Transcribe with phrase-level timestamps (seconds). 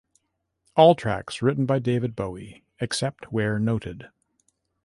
[0.75, 4.09] All tracks written by David Bowie, except where noted.